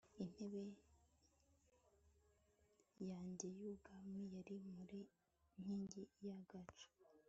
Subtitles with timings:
[0.23, 0.63] intebe
[3.09, 4.75] yanjye y'ubwami yari mu
[5.59, 6.87] nkingi y'agacu